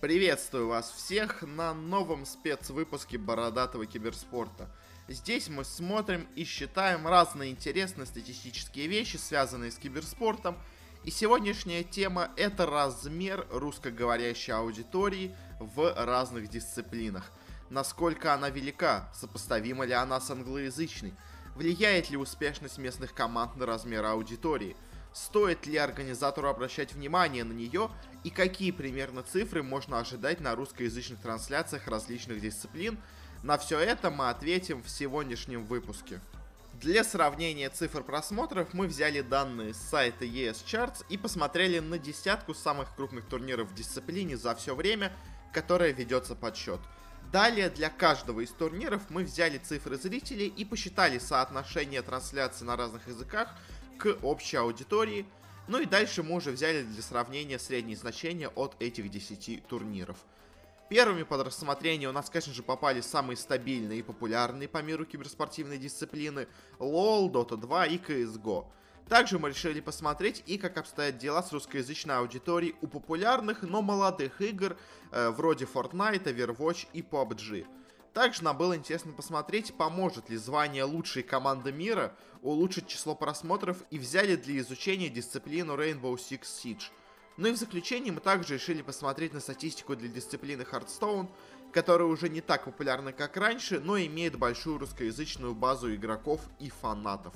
Приветствую 0.00 0.68
вас 0.68 0.92
всех 0.92 1.42
на 1.42 1.74
новом 1.74 2.24
спецвыпуске 2.24 3.18
Бородатого 3.18 3.84
Киберспорта. 3.84 4.70
Здесь 5.08 5.48
мы 5.48 5.64
смотрим 5.64 6.28
и 6.36 6.44
считаем 6.44 7.08
разные 7.08 7.50
интересные 7.50 8.06
статистические 8.06 8.86
вещи, 8.86 9.16
связанные 9.16 9.72
с 9.72 9.76
киберспортом. 9.76 10.56
И 11.02 11.10
сегодняшняя 11.10 11.82
тема 11.82 12.30
это 12.36 12.64
размер 12.64 13.44
русскоговорящей 13.50 14.52
аудитории 14.52 15.34
в 15.58 15.92
разных 15.96 16.48
дисциплинах. 16.48 17.32
Насколько 17.68 18.34
она 18.34 18.50
велика, 18.50 19.12
сопоставима 19.12 19.84
ли 19.84 19.94
она 19.94 20.20
с 20.20 20.30
англоязычной, 20.30 21.12
влияет 21.56 22.08
ли 22.10 22.16
успешность 22.16 22.78
местных 22.78 23.14
команд 23.14 23.56
на 23.56 23.66
размер 23.66 24.04
аудитории– 24.04 24.76
стоит 25.12 25.66
ли 25.66 25.76
организатору 25.76 26.48
обращать 26.48 26.92
внимание 26.92 27.44
на 27.44 27.52
нее 27.52 27.90
и 28.24 28.30
какие 28.30 28.70
примерно 28.70 29.22
цифры 29.22 29.62
можно 29.62 29.98
ожидать 29.98 30.40
на 30.40 30.54
русскоязычных 30.54 31.20
трансляциях 31.20 31.86
различных 31.86 32.40
дисциплин. 32.40 32.98
На 33.42 33.56
все 33.58 33.78
это 33.78 34.10
мы 34.10 34.30
ответим 34.30 34.82
в 34.82 34.88
сегодняшнем 34.88 35.64
выпуске. 35.64 36.20
Для 36.74 37.02
сравнения 37.02 37.70
цифр 37.70 38.04
просмотров 38.04 38.72
мы 38.72 38.86
взяли 38.86 39.20
данные 39.20 39.74
с 39.74 39.78
сайта 39.78 40.24
ES 40.24 40.64
Charts 40.64 41.04
и 41.08 41.18
посмотрели 41.18 41.80
на 41.80 41.98
десятку 41.98 42.54
самых 42.54 42.94
крупных 42.94 43.26
турниров 43.26 43.68
в 43.68 43.74
дисциплине 43.74 44.36
за 44.36 44.54
все 44.54 44.76
время, 44.76 45.12
которое 45.52 45.92
ведется 45.92 46.36
подсчет. 46.36 46.78
Далее 47.32 47.68
для 47.68 47.90
каждого 47.90 48.40
из 48.40 48.50
турниров 48.50 49.02
мы 49.10 49.24
взяли 49.24 49.58
цифры 49.58 49.96
зрителей 49.96 50.46
и 50.46 50.64
посчитали 50.64 51.18
соотношение 51.18 52.00
трансляций 52.02 52.64
на 52.64 52.76
разных 52.76 53.06
языках 53.08 53.48
к 53.98 54.16
общей 54.22 54.56
аудитории. 54.56 55.26
Ну 55.66 55.80
и 55.80 55.86
дальше 55.86 56.22
мы 56.22 56.36
уже 56.36 56.50
взяли 56.50 56.82
для 56.82 57.02
сравнения 57.02 57.58
средние 57.58 57.96
значения 57.96 58.48
от 58.48 58.74
этих 58.80 59.10
10 59.10 59.66
турниров. 59.66 60.16
Первыми 60.88 61.24
под 61.24 61.46
рассмотрение 61.46 62.08
у 62.08 62.12
нас, 62.12 62.30
конечно 62.30 62.54
же, 62.54 62.62
попали 62.62 63.02
самые 63.02 63.36
стабильные 63.36 63.98
и 63.98 64.02
популярные 64.02 64.68
по 64.68 64.80
миру 64.82 65.04
киберспортивные 65.04 65.78
дисциплины 65.78 66.48
LoL, 66.78 67.30
Dota 67.30 67.58
2 67.58 67.86
и 67.86 67.98
CSGO. 67.98 68.64
Также 69.06 69.38
мы 69.38 69.50
решили 69.50 69.80
посмотреть 69.80 70.42
и 70.46 70.56
как 70.56 70.78
обстоят 70.78 71.18
дела 71.18 71.42
с 71.42 71.52
русскоязычной 71.52 72.16
аудиторией 72.16 72.74
у 72.80 72.86
популярных, 72.86 73.62
но 73.62 73.82
молодых 73.82 74.40
игр 74.40 74.76
э, 75.12 75.30
вроде 75.30 75.66
Fortnite, 75.66 76.24
Overwatch 76.24 76.86
и 76.92 77.02
PUBG. 77.02 77.66
Также 78.18 78.42
нам 78.42 78.58
было 78.58 78.76
интересно 78.76 79.12
посмотреть, 79.12 79.74
поможет 79.74 80.28
ли 80.28 80.36
звание 80.36 80.82
лучшей 80.82 81.22
команды 81.22 81.70
мира 81.70 82.16
улучшить 82.42 82.88
число 82.88 83.14
просмотров 83.14 83.76
и 83.92 83.98
взяли 84.00 84.34
для 84.34 84.58
изучения 84.58 85.08
дисциплину 85.08 85.74
Rainbow 85.74 86.16
Six 86.16 86.40
Siege. 86.42 86.90
Ну 87.36 87.46
и 87.46 87.52
в 87.52 87.56
заключение 87.56 88.12
мы 88.12 88.18
также 88.18 88.54
решили 88.54 88.82
посмотреть 88.82 89.34
на 89.34 89.38
статистику 89.38 89.94
для 89.94 90.08
дисциплины 90.08 90.62
Hearthstone, 90.62 91.28
которая 91.72 92.08
уже 92.08 92.28
не 92.28 92.40
так 92.40 92.64
популярна, 92.64 93.12
как 93.12 93.36
раньше, 93.36 93.78
но 93.78 93.96
имеет 93.96 94.36
большую 94.36 94.78
русскоязычную 94.78 95.54
базу 95.54 95.94
игроков 95.94 96.40
и 96.58 96.70
фанатов. 96.70 97.34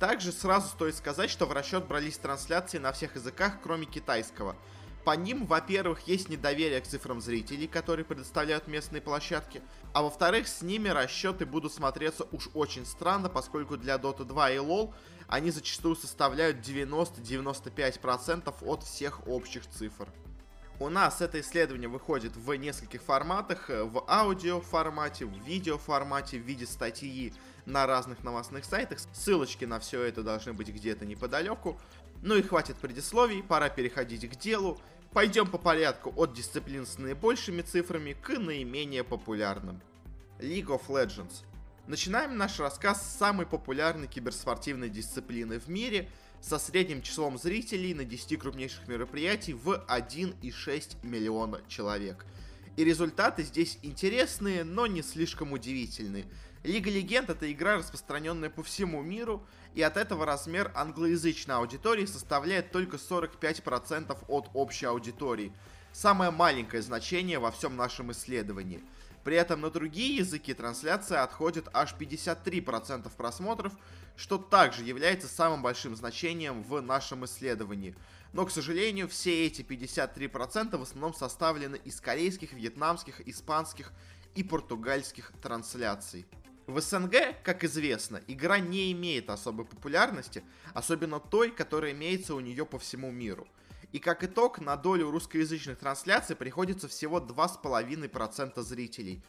Также 0.00 0.32
сразу 0.32 0.66
стоит 0.66 0.96
сказать, 0.96 1.30
что 1.30 1.46
в 1.46 1.52
расчет 1.52 1.86
брались 1.86 2.18
трансляции 2.18 2.78
на 2.78 2.90
всех 2.90 3.14
языках, 3.14 3.60
кроме 3.62 3.86
китайского– 3.86 4.56
по 5.06 5.14
ним, 5.14 5.46
во-первых, 5.46 6.00
есть 6.08 6.28
недоверие 6.28 6.80
к 6.80 6.86
цифрам 6.88 7.20
зрителей, 7.20 7.68
которые 7.68 8.04
предоставляют 8.04 8.66
местные 8.66 9.00
площадки, 9.00 9.62
а 9.92 10.02
во-вторых, 10.02 10.48
с 10.48 10.62
ними 10.62 10.88
расчеты 10.88 11.46
будут 11.46 11.72
смотреться 11.72 12.26
уж 12.32 12.48
очень 12.54 12.84
странно, 12.84 13.28
поскольку 13.28 13.76
для 13.76 13.94
Dota 13.98 14.24
2 14.24 14.50
и 14.50 14.56
LoL 14.56 14.92
они 15.28 15.52
зачастую 15.52 15.94
составляют 15.94 16.56
90-95% 16.56 18.52
от 18.62 18.82
всех 18.82 19.28
общих 19.28 19.68
цифр. 19.68 20.08
У 20.80 20.88
нас 20.88 21.20
это 21.20 21.40
исследование 21.40 21.88
выходит 21.88 22.34
в 22.34 22.52
нескольких 22.54 23.00
форматах, 23.00 23.68
в 23.68 24.04
аудио 24.08 24.60
формате, 24.60 25.24
в 25.24 25.38
видео 25.46 25.78
формате, 25.78 26.38
в 26.38 26.42
виде 26.42 26.66
статьи 26.66 27.32
на 27.64 27.86
разных 27.86 28.24
новостных 28.24 28.64
сайтах. 28.64 28.98
Ссылочки 29.12 29.64
на 29.64 29.78
все 29.78 30.02
это 30.02 30.24
должны 30.24 30.52
быть 30.52 30.68
где-то 30.68 31.06
неподалеку. 31.06 31.80
Ну 32.26 32.34
и 32.34 32.42
хватит 32.42 32.76
предисловий, 32.78 33.40
пора 33.40 33.68
переходить 33.68 34.28
к 34.28 34.34
делу. 34.34 34.80
Пойдем 35.12 35.46
по 35.46 35.58
порядку 35.58 36.12
от 36.16 36.34
дисциплин 36.34 36.84
с 36.84 36.98
наибольшими 36.98 37.62
цифрами 37.62 38.14
к 38.20 38.36
наименее 38.36 39.04
популярным. 39.04 39.80
League 40.40 40.66
of 40.66 40.88
Legends. 40.88 41.44
Начинаем 41.86 42.36
наш 42.36 42.58
рассказ 42.58 43.00
с 43.00 43.16
самой 43.16 43.46
популярной 43.46 44.08
киберспортивной 44.08 44.88
дисциплины 44.88 45.60
в 45.60 45.68
мире, 45.68 46.08
со 46.40 46.58
средним 46.58 47.00
числом 47.00 47.38
зрителей 47.38 47.94
на 47.94 48.04
10 48.04 48.40
крупнейших 48.40 48.88
мероприятий 48.88 49.52
в 49.52 49.84
1,6 49.86 51.06
миллиона 51.06 51.60
человек. 51.68 52.26
И 52.76 52.82
результаты 52.82 53.44
здесь 53.44 53.78
интересные, 53.82 54.64
но 54.64 54.88
не 54.88 55.02
слишком 55.02 55.52
удивительные. 55.52 56.24
Лига 56.66 56.90
Легенд 56.90 57.30
это 57.30 57.50
игра, 57.52 57.76
распространенная 57.76 58.50
по 58.50 58.64
всему 58.64 59.00
миру, 59.00 59.46
и 59.74 59.82
от 59.82 59.96
этого 59.96 60.26
размер 60.26 60.72
англоязычной 60.74 61.54
аудитории 61.54 62.06
составляет 62.06 62.72
только 62.72 62.96
45% 62.96 64.18
от 64.26 64.50
общей 64.52 64.86
аудитории. 64.86 65.52
Самое 65.92 66.32
маленькое 66.32 66.82
значение 66.82 67.38
во 67.38 67.52
всем 67.52 67.76
нашем 67.76 68.10
исследовании. 68.10 68.82
При 69.22 69.36
этом 69.36 69.60
на 69.60 69.70
другие 69.70 70.16
языки 70.16 70.54
трансляция 70.54 71.22
отходит 71.22 71.68
аж 71.72 71.94
53% 71.96 73.12
просмотров, 73.16 73.72
что 74.16 74.36
также 74.36 74.82
является 74.82 75.28
самым 75.28 75.62
большим 75.62 75.94
значением 75.94 76.64
в 76.64 76.80
нашем 76.80 77.24
исследовании. 77.26 77.94
Но, 78.32 78.44
к 78.44 78.50
сожалению, 78.50 79.08
все 79.08 79.46
эти 79.46 79.62
53% 79.62 80.76
в 80.76 80.82
основном 80.82 81.14
составлены 81.14 81.76
из 81.76 82.00
корейских, 82.00 82.52
вьетнамских, 82.52 83.20
испанских 83.28 83.92
и 84.34 84.42
португальских 84.42 85.30
трансляций. 85.40 86.26
В 86.66 86.80
СНГ, 86.80 87.42
как 87.44 87.62
известно, 87.62 88.20
игра 88.26 88.58
не 88.58 88.90
имеет 88.90 89.30
особой 89.30 89.66
популярности, 89.66 90.42
особенно 90.74 91.20
той, 91.20 91.52
которая 91.52 91.92
имеется 91.92 92.34
у 92.34 92.40
нее 92.40 92.66
по 92.66 92.78
всему 92.80 93.12
миру. 93.12 93.46
И 93.92 94.00
как 94.00 94.24
итог, 94.24 94.58
на 94.58 94.76
долю 94.76 95.12
русскоязычных 95.12 95.78
трансляций 95.78 96.34
приходится 96.34 96.88
всего 96.88 97.20
2,5% 97.20 98.60
зрителей. 98.62 99.22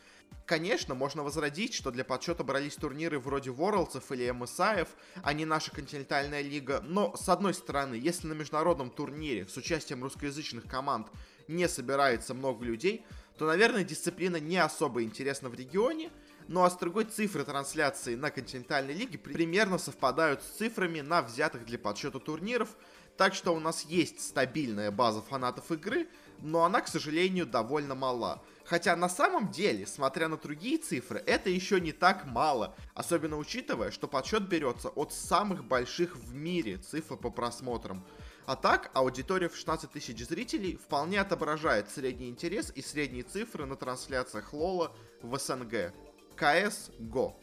Конечно, 0.48 0.96
можно 0.96 1.22
возродить, 1.22 1.76
что 1.76 1.92
для 1.92 2.04
подсчета 2.04 2.44
брались 2.44 2.76
турниры 2.76 3.20
вроде 3.20 3.52
Worlds 3.52 4.04
или 4.10 4.30
MSI, 4.32 4.88
а 5.22 5.34
не 5.34 5.46
наша 5.46 5.72
континентальная 5.72 6.42
лига, 6.42 6.82
но, 6.82 7.16
с 7.16 7.30
одной 7.30 7.54
стороны, 7.54 7.96
если 7.96 8.28
на 8.28 8.34
международном 8.34 8.90
турнире 8.90 9.48
с 9.48 9.56
участием 9.58 10.04
русскоязычных 10.04 10.66
команд 10.66 11.08
не 11.48 11.70
собирается 11.70 12.34
много 12.34 12.66
людей, 12.66 13.06
то, 13.38 13.46
наверное, 13.46 13.84
дисциплина 13.84 14.38
не 14.38 14.58
особо 14.58 15.04
интересна 15.04 15.50
в 15.50 15.54
регионе, 15.54 16.10
ну 16.48 16.64
а 16.64 16.70
с 16.70 16.78
другой 16.78 17.06
цифры 17.06 17.44
трансляции 17.44 18.16
на 18.16 18.32
континентальной 18.32 18.94
лиге 18.94 19.18
примерно 19.18 19.78
совпадают 19.78 20.42
с 20.42 20.58
цифрами 20.58 21.02
на 21.02 21.22
взятых 21.22 21.66
для 21.66 21.78
подсчета 21.78 22.20
турниров, 22.20 22.70
так 23.18 23.34
что 23.34 23.54
у 23.54 23.60
нас 23.60 23.84
есть 23.84 24.22
стабильная 24.22 24.92
база 24.92 25.22
фанатов 25.22 25.72
игры, 25.72 26.08
но 26.40 26.64
она, 26.64 26.82
к 26.82 26.88
сожалению, 26.88 27.46
довольно 27.46 27.96
мала. 27.96 28.44
Хотя 28.64 28.96
на 28.96 29.10
самом 29.10 29.50
деле, 29.50 29.88
смотря 29.88 30.28
на 30.28 30.38
другие 30.38 30.78
цифры, 30.78 31.24
это 31.26 31.50
еще 31.50 31.82
не 31.82 31.94
так 31.94 32.26
мало, 32.26 32.76
особенно 32.94 33.38
учитывая, 33.38 33.92
что 33.92 34.08
подсчет 34.08 34.44
берется 34.44 34.90
от 34.90 35.14
самых 35.14 35.66
больших 35.66 36.16
в 36.16 36.36
мире 36.36 36.78
цифр 36.78 37.18
по 37.18 37.30
просмотрам. 37.30 38.06
А 38.46 38.56
так, 38.56 38.92
аудитория 38.94 39.50
в 39.50 39.56
16 39.58 39.92
тысяч 39.92 40.26
зрителей 40.26 40.78
вполне 40.78 41.20
отображает 41.20 41.90
средний 41.90 42.30
интерес 42.30 42.72
и 42.76 42.82
средние 42.82 43.24
цифры 43.24 43.66
на 43.66 43.76
трансляциях 43.76 44.54
Лола 44.54 44.94
в 45.22 45.38
СНГ. 45.38 45.94
CSGO. 46.38 47.34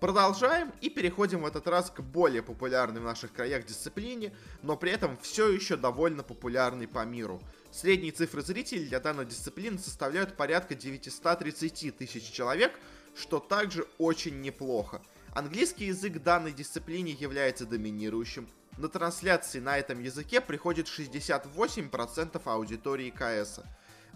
Продолжаем 0.00 0.72
и 0.80 0.90
переходим 0.90 1.42
в 1.42 1.46
этот 1.46 1.66
раз 1.66 1.90
к 1.90 2.00
более 2.00 2.40
популярной 2.40 3.00
в 3.00 3.04
наших 3.04 3.32
краях 3.32 3.66
дисциплине, 3.66 4.32
но 4.62 4.76
при 4.76 4.92
этом 4.92 5.18
все 5.18 5.48
еще 5.48 5.76
довольно 5.76 6.22
популярной 6.22 6.86
по 6.86 7.04
миру. 7.04 7.42
Средние 7.72 8.12
цифры 8.12 8.42
зрителей 8.42 8.86
для 8.86 9.00
данной 9.00 9.26
дисциплины 9.26 9.76
составляют 9.78 10.36
порядка 10.36 10.76
930 10.76 11.98
тысяч 11.98 12.30
человек, 12.30 12.78
что 13.16 13.40
также 13.40 13.88
очень 13.98 14.40
неплохо. 14.40 15.02
Английский 15.34 15.86
язык 15.86 16.22
данной 16.22 16.52
дисциплине 16.52 17.12
является 17.12 17.66
доминирующим. 17.66 18.48
На 18.76 18.88
трансляции 18.88 19.58
на 19.58 19.76
этом 19.76 20.00
языке 20.00 20.40
приходит 20.40 20.86
68% 20.86 22.40
аудитории 22.44 23.10
КС. 23.10 23.60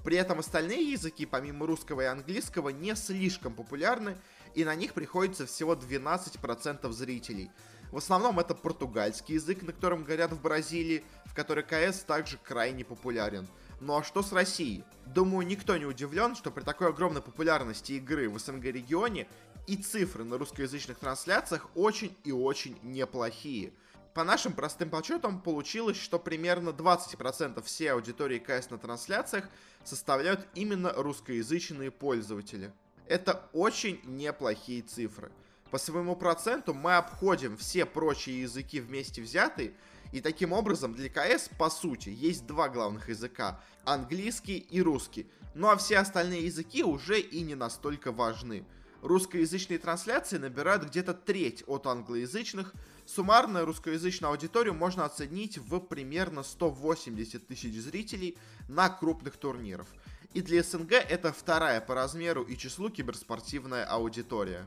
При 0.04 0.16
этом 0.16 0.40
остальные 0.40 0.92
языки, 0.92 1.26
помимо 1.26 1.66
русского 1.66 2.00
и 2.00 2.06
английского, 2.06 2.70
не 2.70 2.94
слишком 2.96 3.54
популярны, 3.54 4.16
и 4.54 4.64
на 4.64 4.74
них 4.74 4.94
приходится 4.94 5.46
всего 5.46 5.74
12% 5.74 6.90
зрителей. 6.92 7.50
В 7.92 7.98
основном 7.98 8.40
это 8.40 8.54
португальский 8.54 9.34
язык, 9.34 9.62
на 9.62 9.72
котором 9.72 10.02
говорят 10.02 10.32
в 10.32 10.40
Бразилии, 10.40 11.04
в 11.26 11.34
которой 11.34 11.62
КС 11.62 12.00
также 12.00 12.38
крайне 12.38 12.84
популярен. 12.84 13.46
Ну 13.80 13.96
а 13.96 14.02
что 14.02 14.22
с 14.22 14.32
Россией? 14.32 14.84
Думаю, 15.06 15.46
никто 15.46 15.76
не 15.76 15.84
удивлен, 15.84 16.34
что 16.34 16.50
при 16.50 16.62
такой 16.62 16.88
огромной 16.88 17.20
популярности 17.20 17.92
игры 17.92 18.30
в 18.30 18.38
СНГ 18.38 18.64
регионе 18.64 19.28
и 19.66 19.76
цифры 19.76 20.24
на 20.24 20.38
русскоязычных 20.38 20.98
трансляциях 20.98 21.68
очень 21.74 22.16
и 22.24 22.32
очень 22.32 22.78
неплохие. 22.82 23.72
По 24.14 24.24
нашим 24.24 24.52
простым 24.52 24.90
подсчетам 24.90 25.40
получилось, 25.40 25.96
что 25.96 26.18
примерно 26.18 26.70
20% 26.70 27.62
всей 27.62 27.92
аудитории 27.92 28.38
КС 28.38 28.68
на 28.68 28.76
трансляциях 28.76 29.48
составляют 29.84 30.46
именно 30.54 30.92
русскоязычные 30.92 31.90
пользователи. 31.90 32.72
Это 33.06 33.48
очень 33.54 34.00
неплохие 34.04 34.82
цифры. 34.82 35.32
По 35.70 35.78
своему 35.78 36.14
проценту 36.14 36.74
мы 36.74 36.96
обходим 36.96 37.56
все 37.56 37.86
прочие 37.86 38.42
языки 38.42 38.80
вместе 38.80 39.22
взятые, 39.22 39.72
и 40.12 40.20
таким 40.20 40.52
образом 40.52 40.94
для 40.94 41.08
КС, 41.08 41.48
по 41.58 41.70
сути, 41.70 42.10
есть 42.10 42.46
два 42.46 42.68
главных 42.68 43.08
языка– 43.08 43.58
английский 43.84 44.58
и 44.58 44.82
русский. 44.82 45.26
Ну 45.54 45.70
а 45.70 45.76
все 45.76 45.96
остальные 45.96 46.44
языки 46.44 46.84
уже 46.84 47.18
и 47.18 47.40
не 47.40 47.54
настолько 47.54 48.12
важны. 48.12 48.66
Русскоязычные 49.02 49.80
трансляции 49.80 50.38
набирают 50.38 50.84
где-то 50.84 51.12
треть 51.12 51.64
от 51.66 51.88
англоязычных. 51.88 52.72
Суммарную 53.04 53.66
русскоязычную 53.66 54.30
аудиторию 54.30 54.74
можно 54.74 55.04
оценить 55.04 55.58
в 55.58 55.80
примерно 55.80 56.44
180 56.44 57.48
тысяч 57.48 57.74
зрителей 57.74 58.38
на 58.68 58.88
крупных 58.88 59.36
турнирах. 59.36 59.88
И 60.34 60.40
для 60.40 60.62
СНГ 60.62 60.92
это 60.92 61.32
вторая 61.32 61.80
по 61.80 61.96
размеру 61.96 62.44
и 62.44 62.56
числу 62.56 62.90
киберспортивная 62.90 63.84
аудитория. 63.84 64.66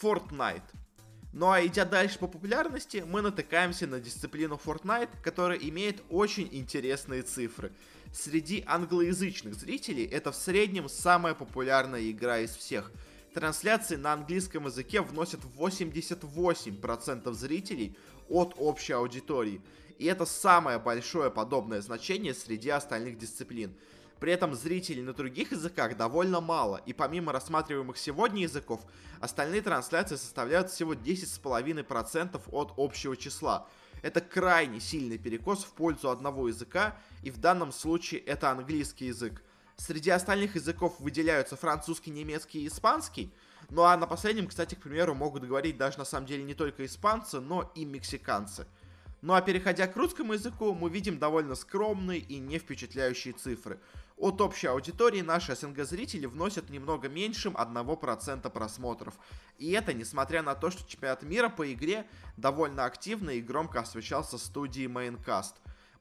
Fortnite. 0.00 0.62
Ну 1.34 1.50
а 1.50 1.64
идя 1.64 1.84
дальше 1.84 2.18
по 2.18 2.26
популярности, 2.26 3.04
мы 3.06 3.20
натыкаемся 3.20 3.86
на 3.86 4.00
дисциплину 4.00 4.58
Fortnite, 4.64 5.10
которая 5.22 5.58
имеет 5.58 6.02
очень 6.08 6.48
интересные 6.52 7.22
цифры. 7.22 7.70
Среди 8.14 8.64
англоязычных 8.66 9.54
зрителей 9.54 10.04
это 10.04 10.32
в 10.32 10.36
среднем 10.36 10.88
самая 10.88 11.34
популярная 11.34 12.10
игра 12.10 12.38
из 12.38 12.50
всех. 12.56 12.90
Трансляции 13.34 13.96
на 13.96 14.12
английском 14.12 14.66
языке 14.66 15.00
вносят 15.00 15.40
88% 15.58 17.32
зрителей 17.32 17.96
от 18.28 18.54
общей 18.56 18.92
аудитории. 18.92 19.60
И 19.98 20.06
это 20.06 20.24
самое 20.24 20.78
большое 20.78 21.32
подобное 21.32 21.80
значение 21.80 22.32
среди 22.32 22.70
остальных 22.70 23.18
дисциплин. 23.18 23.74
При 24.20 24.32
этом 24.32 24.54
зрителей 24.54 25.02
на 25.02 25.12
других 25.12 25.50
языках 25.50 25.96
довольно 25.96 26.40
мало, 26.40 26.80
и 26.86 26.92
помимо 26.92 27.32
рассматриваемых 27.32 27.98
сегодня 27.98 28.42
языков, 28.42 28.82
остальные 29.20 29.62
трансляции 29.62 30.14
составляют 30.14 30.70
всего 30.70 30.94
10,5% 30.94 32.40
от 32.52 32.72
общего 32.76 33.16
числа. 33.16 33.66
Это 34.02 34.20
крайне 34.20 34.78
сильный 34.78 35.18
перекос 35.18 35.64
в 35.64 35.72
пользу 35.72 36.08
одного 36.08 36.46
языка, 36.46 36.96
и 37.24 37.32
в 37.32 37.38
данном 37.38 37.72
случае 37.72 38.20
это 38.20 38.50
английский 38.50 39.06
язык. 39.06 39.42
Среди 39.76 40.10
остальных 40.10 40.54
языков 40.54 41.00
выделяются 41.00 41.56
французский, 41.56 42.10
немецкий 42.10 42.64
и 42.64 42.68
испанский, 42.68 43.32
ну 43.70 43.82
а 43.82 43.96
на 43.96 44.06
последнем, 44.06 44.46
кстати, 44.46 44.74
к 44.74 44.82
примеру, 44.82 45.14
могут 45.14 45.44
говорить 45.44 45.76
даже 45.76 45.98
на 45.98 46.04
самом 46.04 46.26
деле 46.26 46.44
не 46.44 46.54
только 46.54 46.84
испанцы, 46.86 47.40
но 47.40 47.70
и 47.74 47.84
мексиканцы. 47.84 48.66
Ну 49.20 49.32
а 49.32 49.40
переходя 49.40 49.86
к 49.86 49.96
русскому 49.96 50.34
языку, 50.34 50.74
мы 50.74 50.90
видим 50.90 51.18
довольно 51.18 51.54
скромные 51.54 52.18
и 52.18 52.38
не 52.38 52.58
впечатляющие 52.58 53.32
цифры. 53.32 53.80
От 54.16 54.40
общей 54.40 54.66
аудитории 54.66 55.22
наши 55.22 55.56
СНГ-зрители 55.56 56.26
вносят 56.26 56.68
немного 56.70 57.08
меньшим 57.08 57.56
1% 57.56 58.48
просмотров. 58.50 59.14
И 59.58 59.72
это 59.72 59.94
несмотря 59.94 60.42
на 60.42 60.54
то, 60.54 60.70
что 60.70 60.88
чемпионат 60.88 61.22
мира 61.22 61.48
по 61.48 61.72
игре 61.72 62.06
довольно 62.36 62.84
активно 62.84 63.30
и 63.30 63.40
громко 63.40 63.80
освещался 63.80 64.36
студией 64.36 64.88
Maincast. 64.88 65.54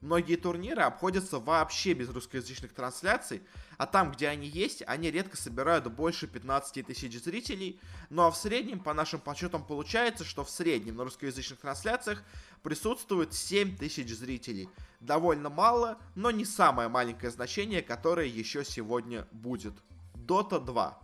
Многие 0.04 0.36
турниры 0.36 0.82
обходятся 0.82 1.40
вообще 1.40 1.94
без 1.94 2.10
русскоязычных 2.10 2.74
трансляций, 2.74 3.42
а 3.78 3.86
там, 3.86 4.12
где 4.12 4.28
они 4.28 4.50
есть, 4.50 4.84
они 4.86 5.10
редко 5.10 5.38
собирают 5.38 5.88
больше 5.88 6.28
15 6.28 6.86
тысяч 6.86 7.24
зрителей. 7.24 7.80
Ну 8.10 8.24
а 8.24 8.32
в 8.32 8.36
среднем, 8.36 8.82
по 8.82 8.94
нашим 8.94 9.22
подсчетам, 9.22 9.64
получается, 9.64 10.26
что 10.26 10.44
в 10.44 10.50
среднем 10.50 10.98
на 10.98 11.06
русскоязычных 11.06 11.62
трансляциях 11.62 12.22
присутствует 12.64 13.34
7 13.34 13.78
тысяч 13.78 14.14
зрителей. 14.14 14.68
Довольно 15.00 15.50
мало, 15.50 15.98
но 16.16 16.32
не 16.32 16.44
самое 16.44 16.90
маленькое 16.90 17.32
значение, 17.32 17.82
которое 17.82 18.28
еще 18.28 18.66
сегодня 18.66 19.26
будет. 19.32 19.74
Dota 20.16 20.60
2. 20.60 21.00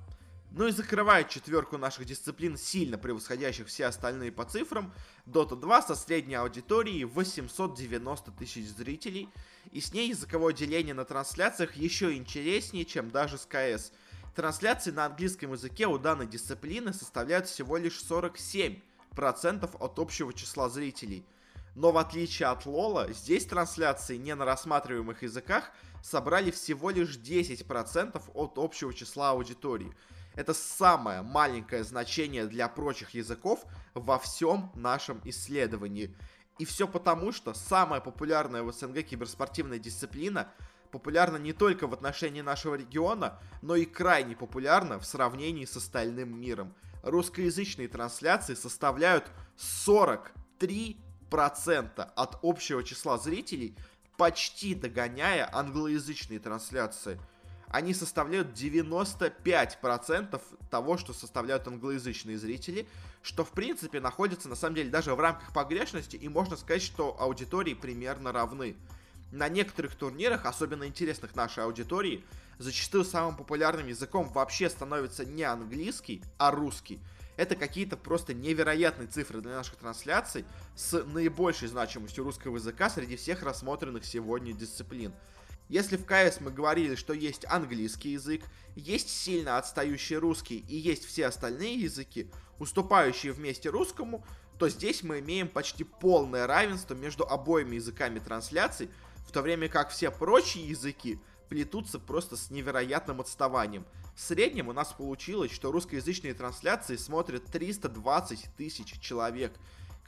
Ну 0.52 0.68
и 0.68 0.72
закрывает 0.72 1.30
четверку 1.30 1.78
наших 1.78 2.06
дисциплин, 2.06 2.58
сильно 2.58 2.98
превосходящих 2.98 3.68
все 3.68 3.86
остальные 3.86 4.32
по 4.32 4.46
цифрам, 4.46 4.92
Dota 5.28 5.56
2 5.56 5.82
со 5.84 5.96
средней 5.96 6.36
аудиторией 6.36 7.04
890 7.04 8.32
тысяч 8.32 8.68
зрителей, 8.68 9.30
и 9.72 9.80
с 9.80 9.94
ней 9.94 10.10
языковое 10.10 10.54
деление 10.54 10.96
на 10.96 11.06
трансляциях 11.06 11.76
еще 11.76 12.16
интереснее, 12.16 12.84
чем 12.86 13.12
даже 13.12 13.38
с 13.38 13.46
КС. 13.46 13.92
Трансляции 14.36 14.90
на 14.90 15.06
английском 15.06 15.54
языке 15.54 15.86
у 15.86 16.00
данной 16.00 16.26
дисциплины 16.26 16.94
составляют 16.94 17.46
всего 17.46 17.78
лишь 17.78 18.02
47% 18.02 18.82
от 19.80 20.00
общего 20.00 20.34
числа 20.34 20.70
зрителей. 20.70 21.24
Но 21.76 21.92
в 21.92 21.98
отличие 22.00 22.48
от 22.48 22.66
Лола, 22.66 23.14
здесь 23.14 23.46
трансляции 23.46 24.18
не 24.18 24.34
на 24.34 24.46
рассматриваемых 24.46 25.22
языках 25.22 25.70
собрали 26.02 26.50
всего 26.50 26.90
лишь 26.90 27.18
10% 27.18 28.20
от 28.34 28.58
общего 28.58 28.96
числа 28.96 29.30
аудитории– 29.30 29.94
это 30.40 30.54
самое 30.54 31.22
маленькое 31.22 31.84
значение 31.84 32.46
для 32.46 32.70
прочих 32.70 33.10
языков 33.10 33.66
во 33.94 34.18
всем 34.18 34.72
нашем 34.74 35.20
исследовании. 35.26 36.16
И 36.60 36.64
все 36.64 36.88
потому, 36.88 37.34
что 37.34 37.54
самая 37.54 38.00
популярная 38.00 38.64
в 38.64 38.72
СНГ 38.72 39.04
киберспортивная 39.04 39.80
дисциплина 39.80 40.50
популярна 40.92 41.36
не 41.36 41.52
только 41.52 41.88
в 41.88 41.94
отношении 41.94 42.40
нашего 42.40 42.76
региона, 42.76 43.38
но 43.62 43.76
и 43.76 43.84
крайне 43.84 44.34
популярна 44.34 44.98
в 44.98 45.06
сравнении 45.06 45.66
с 45.66 45.76
остальным 45.76 46.40
миром. 46.40 46.74
Русскоязычные 47.04 47.90
трансляции 47.90 48.54
составляют 48.54 49.30
43% 49.58 52.12
от 52.16 52.40
общего 52.44 52.82
числа 52.86 53.18
зрителей, 53.18 53.76
почти 54.16 54.74
догоняя 54.74 55.50
англоязычные 55.52 56.40
трансляции– 56.40 57.20
они 57.70 57.94
составляют 57.94 58.50
95% 58.50 60.42
того, 60.70 60.98
что 60.98 61.14
составляют 61.14 61.68
англоязычные 61.68 62.38
зрители, 62.38 62.88
что 63.22 63.44
в 63.44 63.52
принципе 63.52 64.00
находится 64.00 64.50
на 64.50 64.56
самом 64.56 64.76
деле 64.76 64.90
даже 64.90 65.14
в 65.14 65.20
рамках 65.20 65.54
погрешности, 65.54 66.16
и 66.16 66.28
можно 66.30 66.58
сказать, 66.58 66.82
что 66.82 67.16
аудитории 67.20 67.74
примерно 67.74 68.32
равны. 68.32 68.76
На 69.32 69.48
некоторых 69.48 69.96
турнирах, 69.96 70.46
особенно 70.46 70.86
интересных 70.88 71.36
нашей 71.36 71.64
аудитории, 71.64 72.24
зачастую 72.58 73.06
самым 73.06 73.36
популярным 73.36 73.88
языком 73.88 74.28
вообще 74.30 74.70
становится 74.70 75.24
не 75.24 75.44
английский, 75.44 76.24
а 76.38 76.50
русский. 76.50 77.00
Это 77.38 77.56
какие-то 77.56 77.96
просто 77.96 78.34
невероятные 78.34 79.08
цифры 79.08 79.40
для 79.40 79.52
наших 79.52 79.76
трансляций 79.78 80.44
с 80.76 81.04
наибольшей 81.06 81.70
значимостью 81.70 82.26
русского 82.26 82.58
языка 82.58 82.90
среди 82.90 83.16
всех 83.16 83.44
рассмотренных 83.44 84.04
сегодня 84.04 84.52
дисциплин. 84.52 85.14
Если 85.70 85.98
в 85.98 86.06
КС 86.06 86.42
мы 86.42 86.50
говорили, 86.50 86.96
что 86.96 87.14
есть 87.14 87.46
английский 87.48 88.10
язык, 88.10 88.44
есть 88.76 89.10
сильно 89.10 89.58
отстающий 89.60 90.18
русский 90.18 90.66
и 90.68 90.76
есть 90.76 91.06
все 91.06 91.28
остальные 91.28 91.76
языки, 91.76 92.30
уступающие 92.58 93.32
вместе 93.32 93.70
русскому, 93.70 94.26
то 94.58 94.68
здесь 94.68 95.04
мы 95.04 95.20
имеем 95.20 95.48
почти 95.48 95.84
полное 95.84 96.48
равенство 96.48 96.96
между 96.96 97.24
обоими 97.24 97.76
языками 97.76 98.18
трансляций, 98.18 98.90
в 99.28 99.32
то 99.32 99.44
время 99.44 99.70
как 99.70 99.92
все 99.92 100.10
прочие 100.10 100.68
языки 100.68 101.20
плетутся 101.50 102.00
просто 102.00 102.36
с 102.36 102.50
невероятным 102.50 103.22
отставанием. 103.22 103.86
В 104.16 104.22
среднем 104.22 104.70
у 104.70 104.74
нас 104.74 104.92
получилось, 104.92 105.52
что 105.52 105.72
русскоязычные 105.72 106.34
трансляции 106.34 106.96
смотрят 106.96 107.46
320 107.46 108.50
тысяч 108.58 109.00
человек. 109.00 109.54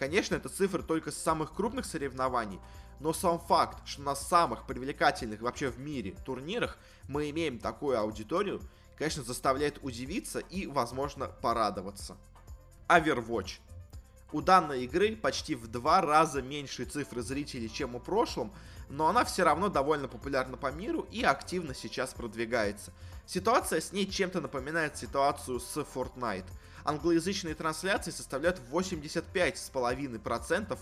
Конечно, 0.01 0.33
это 0.33 0.49
цифры 0.49 0.81
только 0.81 1.11
с 1.11 1.15
самых 1.15 1.53
крупных 1.53 1.85
соревнований, 1.85 2.59
но 2.99 3.13
сам 3.13 3.37
факт, 3.37 3.87
что 3.87 4.01
на 4.01 4.15
самых 4.15 4.65
привлекательных 4.65 5.41
вообще 5.41 5.69
в 5.69 5.77
мире 5.79 6.15
турнирах 6.25 6.79
мы 7.07 7.29
имеем 7.29 7.59
такую 7.59 7.99
аудиторию, 7.99 8.61
конечно, 8.97 9.21
заставляет 9.21 9.77
удивиться 9.83 10.39
и, 10.39 10.65
возможно, 10.65 11.27
порадоваться. 11.27 12.17
Overwatch. 12.87 13.59
У 14.31 14.41
данной 14.41 14.85
игры 14.85 15.15
почти 15.15 15.53
в 15.53 15.67
два 15.67 16.01
раза 16.01 16.41
меньше 16.41 16.85
цифры 16.85 17.21
зрителей, 17.21 17.71
чем 17.71 17.93
у 17.93 17.99
прошлом, 17.99 18.51
но 18.89 19.07
она 19.07 19.23
все 19.23 19.43
равно 19.43 19.69
довольно 19.69 20.07
популярна 20.07 20.57
по 20.57 20.71
миру 20.71 21.05
и 21.11 21.21
активно 21.21 21.75
сейчас 21.75 22.15
продвигается. 22.15 22.91
Ситуация 23.27 23.79
с 23.79 23.91
ней 23.91 24.09
чем-то 24.09 24.41
напоминает 24.41 24.97
ситуацию 24.97 25.59
с 25.59 25.77
Fortnite. 25.77 26.49
Англоязычные 26.83 27.55
трансляции 27.55 28.11
составляют 28.11 28.61
85,5% 28.71 30.77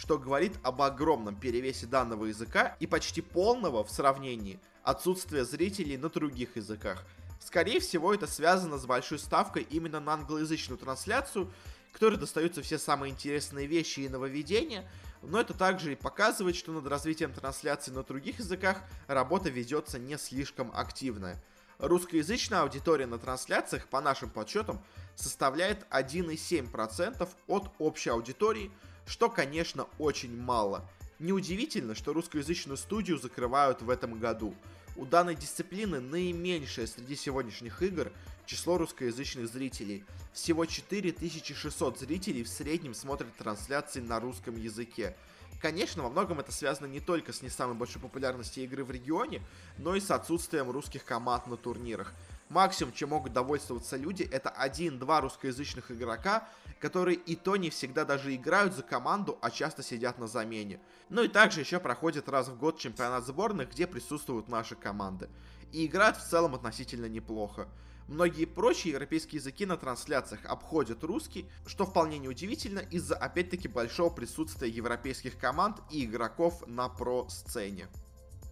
что 0.00 0.18
говорит 0.18 0.54
об 0.62 0.80
огромном 0.80 1.36
перевесе 1.36 1.84
данного 1.84 2.24
языка 2.24 2.74
и 2.80 2.86
почти 2.86 3.20
полного 3.20 3.84
в 3.84 3.90
сравнении 3.90 4.58
отсутствия 4.82 5.44
зрителей 5.44 5.98
на 5.98 6.08
других 6.08 6.56
языках. 6.56 7.04
Скорее 7.38 7.80
всего, 7.80 8.14
это 8.14 8.26
связано 8.26 8.78
с 8.78 8.86
большой 8.86 9.18
ставкой 9.18 9.66
именно 9.68 10.00
на 10.00 10.14
англоязычную 10.14 10.78
трансляцию, 10.78 11.52
которой 11.92 12.16
достаются 12.16 12.62
все 12.62 12.78
самые 12.78 13.10
интересные 13.10 13.66
вещи 13.66 14.00
и 14.00 14.08
нововведения, 14.08 14.88
но 15.22 15.38
это 15.38 15.52
также 15.52 15.92
и 15.92 15.96
показывает, 15.96 16.56
что 16.56 16.72
над 16.72 16.86
развитием 16.86 17.34
трансляции 17.34 17.90
на 17.90 18.02
других 18.02 18.38
языках 18.38 18.82
работа 19.06 19.50
ведется 19.50 19.98
не 19.98 20.16
слишком 20.16 20.72
активная. 20.74 21.42
Русскоязычная 21.80 22.60
аудитория 22.60 23.06
на 23.06 23.18
трансляциях, 23.18 23.88
по 23.88 24.02
нашим 24.02 24.28
подсчетам, 24.28 24.82
составляет 25.14 25.86
1,7% 25.90 27.26
от 27.46 27.70
общей 27.78 28.10
аудитории, 28.10 28.70
что, 29.06 29.30
конечно, 29.30 29.86
очень 29.98 30.36
мало. 30.36 30.86
Неудивительно, 31.18 31.94
что 31.94 32.12
русскоязычную 32.12 32.76
студию 32.76 33.18
закрывают 33.18 33.80
в 33.80 33.88
этом 33.88 34.18
году. 34.18 34.54
У 34.96 35.06
данной 35.06 35.34
дисциплины 35.34 36.00
наименьшее 36.00 36.86
среди 36.86 37.16
сегодняшних 37.16 37.82
игр 37.82 38.12
число 38.44 38.76
русскоязычных 38.76 39.48
зрителей. 39.48 40.04
Всего 40.34 40.66
4600 40.66 41.98
зрителей 41.98 42.42
в 42.42 42.48
среднем 42.48 42.92
смотрят 42.92 43.34
трансляции 43.36 44.00
на 44.00 44.20
русском 44.20 44.54
языке. 44.56 45.16
Конечно, 45.60 46.02
во 46.02 46.08
многом 46.08 46.40
это 46.40 46.52
связано 46.52 46.86
не 46.86 47.00
только 47.00 47.34
с 47.34 47.42
не 47.42 47.50
самой 47.50 47.76
большой 47.76 48.00
популярностью 48.00 48.64
игры 48.64 48.82
в 48.82 48.90
регионе, 48.90 49.42
но 49.76 49.94
и 49.94 50.00
с 50.00 50.10
отсутствием 50.10 50.70
русских 50.70 51.04
команд 51.04 51.46
на 51.46 51.58
турнирах. 51.58 52.14
Максимум, 52.48 52.94
чем 52.94 53.10
могут 53.10 53.34
довольствоваться 53.34 53.96
люди, 53.96 54.22
это 54.22 54.48
один-два 54.48 55.20
русскоязычных 55.20 55.90
игрока, 55.90 56.48
которые 56.80 57.16
и 57.16 57.36
то 57.36 57.56
не 57.56 57.68
всегда 57.68 58.06
даже 58.06 58.34
играют 58.34 58.74
за 58.74 58.82
команду, 58.82 59.38
а 59.42 59.50
часто 59.50 59.82
сидят 59.82 60.18
на 60.18 60.26
замене. 60.26 60.80
Ну 61.10 61.22
и 61.22 61.28
также 61.28 61.60
еще 61.60 61.78
проходит 61.78 62.28
раз 62.30 62.48
в 62.48 62.56
год 62.56 62.78
чемпионат 62.78 63.26
сборных, 63.26 63.70
где 63.70 63.86
присутствуют 63.86 64.48
наши 64.48 64.74
команды. 64.74 65.28
И 65.72 65.86
играют 65.86 66.16
в 66.16 66.28
целом 66.28 66.54
относительно 66.54 67.06
неплохо. 67.06 67.68
Многие 68.08 68.44
прочие 68.44 68.92
европейские 68.92 69.38
языки 69.38 69.64
на 69.66 69.76
трансляциях 69.76 70.44
обходят 70.44 71.04
русский, 71.04 71.48
что 71.64 71.86
вполне 71.86 72.18
неудивительно 72.18 72.80
из-за 72.80 73.14
опять-таки 73.14 73.68
большого 73.68 74.10
присутствия 74.10 74.68
европейских 74.68 75.38
команд 75.38 75.76
и 75.90 76.04
игроков 76.04 76.66
на 76.66 76.88
про-сцене. 76.88 77.86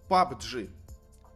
PUBG. 0.09 0.69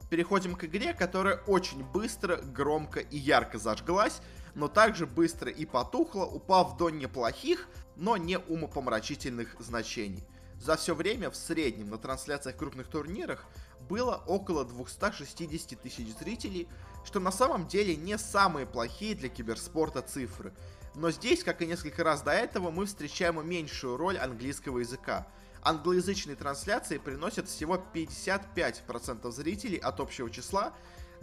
Переходим 0.09 0.55
к 0.55 0.63
игре, 0.63 0.93
которая 0.93 1.37
очень 1.47 1.83
быстро, 1.83 2.37
громко 2.37 3.01
и 3.01 3.17
ярко 3.17 3.57
зажглась, 3.57 4.21
но 4.55 4.67
также 4.67 5.05
быстро 5.05 5.51
и 5.51 5.65
потухла, 5.65 6.23
упав 6.23 6.77
до 6.77 6.89
неплохих, 6.89 7.67
но 7.95 8.15
не 8.15 8.37
умопомрачительных 8.37 9.55
значений. 9.59 10.23
За 10.59 10.77
все 10.77 10.95
время 10.95 11.29
в 11.29 11.35
среднем 11.35 11.89
на 11.89 11.97
трансляциях 11.97 12.55
крупных 12.55 12.87
турнирах 12.87 13.45
было 13.87 14.23
около 14.27 14.65
260 14.65 15.81
тысяч 15.81 16.07
зрителей, 16.17 16.67
что 17.05 17.19
на 17.19 17.31
самом 17.31 17.67
деле 17.67 17.95
не 17.95 18.17
самые 18.17 18.65
плохие 18.65 19.15
для 19.15 19.29
киберспорта 19.29 20.01
цифры. 20.01 20.53
Но 20.95 21.11
здесь, 21.11 21.43
как 21.43 21.61
и 21.61 21.65
несколько 21.65 22.03
раз 22.03 22.21
до 22.21 22.31
этого, 22.31 22.71
мы 22.71 22.85
встречаем 22.85 23.45
меньшую 23.47 23.97
роль 23.97 24.17
английского 24.17 24.79
языка. 24.79 25.27
Англоязычные 25.61 26.35
трансляции 26.35 26.97
приносят 26.97 27.47
всего 27.47 27.81
55% 27.93 29.31
зрителей 29.31 29.77
от 29.77 29.99
общего 29.99 30.29
числа, 30.29 30.73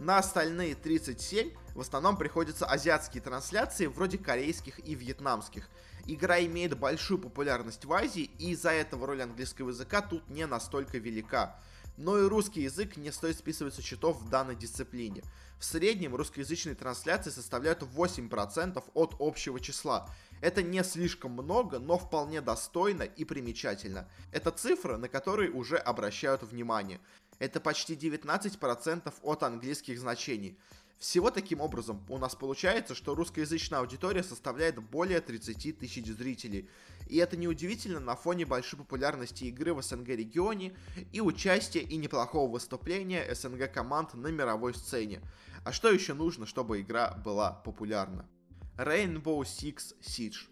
на 0.00 0.16
остальные 0.16 0.76
37 0.76 1.52
в 1.74 1.80
основном 1.80 2.16
приходятся 2.16 2.64
азиатские 2.64 3.22
трансляции, 3.22 3.84
вроде 3.84 4.16
корейских 4.16 4.78
и 4.86 4.94
вьетнамских. 4.94 5.68
Игра 6.06 6.40
имеет 6.40 6.78
большую 6.78 7.18
популярность 7.18 7.84
в 7.84 7.92
Азии, 7.92 8.30
и 8.38 8.52
из-за 8.52 8.70
этого 8.70 9.06
роль 9.06 9.22
английского 9.22 9.68
языка 9.68 10.00
тут 10.00 10.26
не 10.30 10.46
настолько 10.46 10.96
велика. 10.96 11.60
Но 11.96 12.18
и 12.18 12.26
русский 12.26 12.62
язык 12.62 12.96
не 12.96 13.10
стоит 13.10 13.38
списывать 13.38 13.74
со 13.74 13.82
счетов 13.82 14.20
в 14.20 14.28
данной 14.28 14.56
дисциплине. 14.56 15.22
В 15.58 15.64
среднем 15.64 16.14
русскоязычные 16.14 16.74
трансляции 16.74 17.30
составляют 17.30 17.82
8% 17.82 18.82
от 18.94 19.16
общего 19.18 19.60
числа. 19.60 20.08
Это 20.40 20.62
не 20.62 20.82
слишком 20.82 21.32
много, 21.32 21.78
но 21.78 21.98
вполне 21.98 22.40
достойно 22.40 23.02
и 23.02 23.24
примечательно. 23.24 24.08
Это 24.32 24.50
цифра, 24.50 24.96
на 24.96 25.08
которые 25.08 25.50
уже 25.50 25.76
обращают 25.76 26.42
внимание. 26.42 27.00
Это 27.38 27.60
почти 27.60 27.94
19% 27.94 29.12
от 29.22 29.42
английских 29.42 29.98
значений. 29.98 30.58
Всего 31.00 31.30
таким 31.30 31.62
образом 31.62 32.04
у 32.10 32.18
нас 32.18 32.36
получается, 32.36 32.94
что 32.94 33.14
русскоязычная 33.14 33.78
аудитория 33.78 34.22
составляет 34.22 34.78
более 34.82 35.22
30 35.22 35.78
тысяч 35.78 36.06
зрителей. 36.06 36.68
И 37.08 37.16
это 37.16 37.38
неудивительно 37.38 38.00
на 38.00 38.14
фоне 38.14 38.44
большой 38.44 38.78
популярности 38.78 39.44
игры 39.44 39.72
в 39.72 39.80
СНГ 39.82 40.08
регионе 40.08 40.76
и 41.10 41.22
участия 41.22 41.80
и 41.80 41.96
неплохого 41.96 42.52
выступления 42.52 43.34
СНГ 43.34 43.72
команд 43.72 44.12
на 44.12 44.26
мировой 44.26 44.74
сцене. 44.74 45.22
А 45.64 45.72
что 45.72 45.90
еще 45.90 46.12
нужно, 46.12 46.44
чтобы 46.44 46.82
игра 46.82 47.12
была 47.24 47.50
популярна? 47.50 48.28
Rainbow 48.76 49.40
Six 49.40 49.94
Siege. 50.02 50.50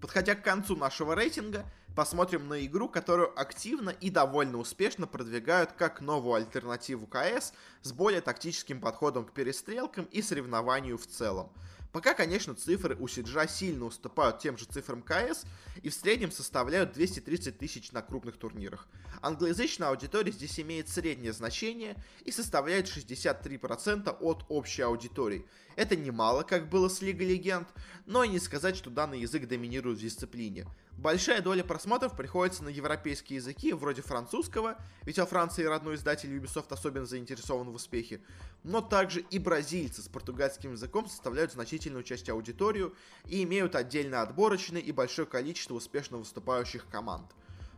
Подходя 0.00 0.36
к 0.36 0.44
концу 0.44 0.76
нашего 0.76 1.16
рейтинга, 1.16 1.68
посмотрим 1.96 2.46
на 2.46 2.64
игру, 2.66 2.88
которую 2.88 3.32
активно 3.40 3.88
и 3.88 4.10
довольно 4.10 4.58
успешно 4.58 5.06
продвигают 5.06 5.72
как 5.72 6.02
новую 6.02 6.34
альтернативу 6.34 7.06
КС 7.06 7.54
с 7.80 7.92
более 7.92 8.20
тактическим 8.20 8.80
подходом 8.80 9.24
к 9.24 9.32
перестрелкам 9.32 10.04
и 10.12 10.20
соревнованию 10.20 10.98
в 10.98 11.06
целом. 11.06 11.50
Пока, 11.92 12.12
конечно, 12.12 12.54
цифры 12.54 12.94
у 13.00 13.08
Сиджа 13.08 13.46
сильно 13.46 13.86
уступают 13.86 14.38
тем 14.40 14.58
же 14.58 14.66
цифрам 14.66 15.02
КС 15.02 15.46
и 15.82 15.88
в 15.88 15.94
среднем 15.94 16.30
составляют 16.30 16.92
230 16.92 17.56
тысяч 17.56 17.90
на 17.92 18.02
крупных 18.02 18.36
турнирах. 18.36 18.86
Англоязычная 19.22 19.88
аудитория 19.88 20.30
здесь 20.30 20.60
имеет 20.60 20.90
среднее 20.90 21.32
значение 21.32 21.96
и 22.26 22.30
составляет 22.30 22.86
63% 22.86 24.14
от 24.20 24.44
общей 24.50 24.82
аудитории. 24.82 25.46
Это 25.76 25.94
немало, 25.94 26.42
как 26.42 26.70
было 26.70 26.88
с 26.88 27.02
Лигой 27.02 27.26
Легенд, 27.26 27.68
но 28.06 28.24
и 28.24 28.28
не 28.28 28.38
сказать, 28.38 28.76
что 28.76 28.88
данный 28.88 29.20
язык 29.20 29.46
доминирует 29.46 29.98
в 29.98 30.00
дисциплине. 30.00 30.66
Большая 30.92 31.42
доля 31.42 31.62
просмотров 31.62 32.16
приходится 32.16 32.64
на 32.64 32.70
европейские 32.70 33.36
языки, 33.36 33.74
вроде 33.74 34.00
французского, 34.00 34.78
ведь 35.02 35.18
во 35.18 35.26
Франции 35.26 35.64
родной 35.64 35.96
издатель 35.96 36.34
Ubisoft 36.34 36.68
особенно 36.70 37.04
заинтересован 37.04 37.68
в 37.68 37.74
успехе, 37.74 38.22
но 38.64 38.80
также 38.80 39.20
и 39.20 39.38
бразильцы 39.38 40.00
с 40.00 40.08
португальским 40.08 40.72
языком 40.72 41.06
составляют 41.06 41.52
значительную 41.52 42.02
часть 42.02 42.30
аудиторию 42.30 42.94
и 43.26 43.42
имеют 43.42 43.76
отдельно 43.76 44.22
отборочный 44.22 44.80
и 44.80 44.92
большое 44.92 45.28
количество 45.28 45.74
успешно 45.74 46.16
выступающих 46.16 46.88
команд. 46.88 47.30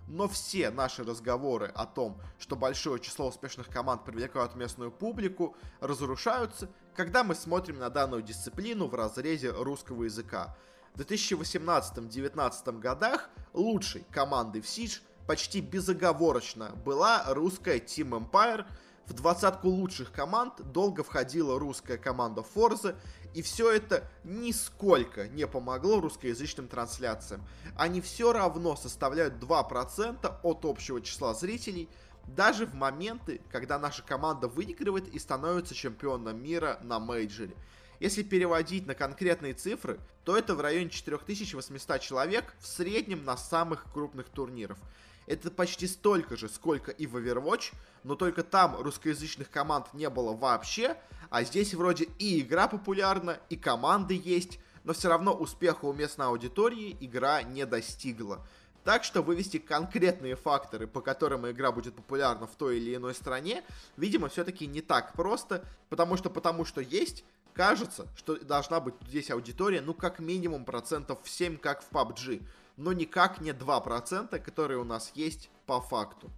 Но 0.06 0.26
все 0.26 0.70
наши 0.70 1.02
разговоры 1.04 1.66
о 1.66 1.84
том, 1.84 2.18
что 2.38 2.56
большое 2.56 3.00
число 3.00 3.28
успешных 3.28 3.68
команд 3.68 4.04
привлекают 4.04 4.54
местную 4.54 4.90
публику, 4.90 5.54
разрушаются, 5.80 6.70
когда 6.98 7.22
мы 7.22 7.36
смотрим 7.36 7.78
на 7.78 7.90
данную 7.90 8.22
дисциплину 8.22 8.88
в 8.88 8.94
разрезе 8.96 9.52
русского 9.52 10.02
языка– 10.02 10.56
в 10.94 11.00
2018-2019 11.02 12.80
годах 12.80 13.30
лучшей 13.52 14.04
командой 14.10 14.60
в 14.60 14.64
Siege 14.64 15.00
почти 15.28 15.60
безоговорочно 15.60 16.72
была 16.84 17.22
русская 17.28 17.78
Team 17.78 18.18
Empire. 18.18 18.66
В 19.06 19.12
двадцатку 19.14 19.68
лучших 19.68 20.10
команд 20.10 20.60
долго 20.72 21.04
входила 21.04 21.56
русская 21.56 21.98
команда 21.98 22.42
Forza, 22.42 22.96
и 23.32 23.42
все 23.42 23.70
это 23.70 24.10
нисколько 24.24 25.28
не 25.28 25.46
помогло 25.46 26.00
русскоязычным 26.00 26.66
трансляциям. 26.66 27.46
Они 27.76 28.00
все 28.00 28.32
равно 28.32 28.74
составляют 28.74 29.34
2% 29.34 30.40
от 30.42 30.64
общего 30.64 31.00
числа 31.00 31.32
зрителей, 31.32 31.88
даже 32.34 32.66
в 32.66 32.74
моменты, 32.74 33.40
когда 33.50 33.78
наша 33.78 34.02
команда 34.02 34.48
выигрывает 34.48 35.08
и 35.08 35.18
становится 35.18 35.74
чемпионом 35.74 36.42
мира 36.42 36.78
на 36.82 36.98
мейджоре. 36.98 37.54
Если 38.00 38.22
переводить 38.22 38.86
на 38.86 38.94
конкретные 38.94 39.54
цифры, 39.54 39.98
то 40.24 40.36
это 40.36 40.54
в 40.54 40.60
районе 40.60 40.90
4800 40.90 42.00
человек 42.00 42.54
в 42.60 42.66
среднем 42.66 43.24
на 43.24 43.36
самых 43.36 43.86
крупных 43.92 44.28
турнирах. 44.28 44.78
Это 45.26 45.50
почти 45.50 45.86
столько 45.86 46.36
же, 46.36 46.48
сколько 46.48 46.90
и 46.90 47.06
в 47.06 47.16
Overwatch, 47.16 47.74
но 48.04 48.14
только 48.14 48.42
там 48.42 48.76
русскоязычных 48.80 49.50
команд 49.50 49.92
не 49.92 50.08
было 50.08 50.34
вообще, 50.34 50.96
а 51.28 51.42
здесь 51.44 51.74
вроде 51.74 52.08
и 52.18 52.40
игра 52.40 52.68
популярна, 52.68 53.38
и 53.50 53.56
команды 53.56 54.18
есть, 54.22 54.58
но 54.84 54.94
все 54.94 55.08
равно 55.08 55.34
успеха 55.34 55.84
у 55.84 55.92
местной 55.92 56.26
аудитории 56.26 56.96
игра 57.00 57.42
не 57.42 57.66
достигла. 57.66 58.46
Так 58.88 59.04
что 59.04 59.20
вывести 59.20 59.58
конкретные 59.58 60.34
факторы, 60.34 60.86
по 60.86 61.02
которым 61.02 61.46
игра 61.50 61.72
будет 61.72 61.94
популярна 61.94 62.46
в 62.46 62.56
той 62.56 62.78
или 62.78 62.96
иной 62.96 63.14
стране, 63.14 63.62
видимо, 63.98 64.30
все-таки 64.30 64.66
не 64.66 64.80
так 64.80 65.12
просто, 65.12 65.62
потому 65.90 66.16
что 66.16 66.30
потому 66.30 66.64
что 66.64 66.80
есть 66.80 67.22
Кажется, 67.52 68.06
что 68.16 68.36
должна 68.36 68.80
быть 68.80 68.94
здесь 69.08 69.30
аудитория, 69.30 69.82
ну, 69.82 69.92
как 69.92 70.20
минимум 70.20 70.64
процентов 70.64 71.18
в 71.22 71.28
7, 71.28 71.58
как 71.58 71.82
в 71.82 71.90
PUBG. 71.90 72.46
Но 72.78 72.92
никак 72.92 73.40
не 73.40 73.50
2%, 73.50 74.38
которые 74.38 74.78
у 74.78 74.84
нас 74.84 75.10
есть 75.14 75.50
по 75.66 75.80
факту. 75.80 76.30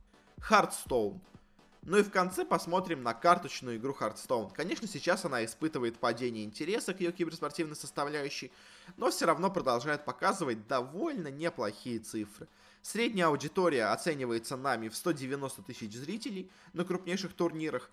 Hearthstone. 0.49 1.21
Ну 1.83 1.99
и 1.99 2.03
в 2.03 2.11
конце 2.11 2.45
посмотрим 2.45 3.03
на 3.03 3.15
карточную 3.15 3.77
игру 3.77 3.97
Hearthstone. 3.99 4.53
Конечно, 4.55 4.89
сейчас 4.89 5.25
она 5.25 5.45
испытывает 5.45 5.99
падение 5.99 6.45
интереса 6.45 6.95
к 6.95 7.01
ее 7.01 7.13
киберспортивной 7.13 7.77
составляющей, 7.77 8.51
но 8.97 9.11
все 9.11 9.27
равно 9.27 9.51
продолжает 9.51 10.05
показывать 10.05 10.67
довольно 10.67 11.29
неплохие 11.29 11.99
цифры. 11.99 12.49
Средняя 12.83 13.29
аудитория 13.29 13.87
оценивается 13.87 14.57
нами 14.57 14.89
в 14.89 14.97
190 14.97 15.63
тысяч 15.63 15.93
зрителей 15.93 16.51
на 16.73 16.85
крупнейших 16.85 17.35
турнирах, 17.35 17.91